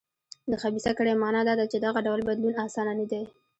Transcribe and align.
د 0.51 0.53
خبیثه 0.61 0.91
کړۍ 0.97 1.13
معنا 1.21 1.41
دا 1.47 1.53
ده 1.59 1.65
چې 1.71 1.77
دغه 1.85 1.99
ډول 2.07 2.19
بدلون 2.29 2.55
اسانه 2.65 2.93
نه 2.99 3.05
دی. 3.11 3.21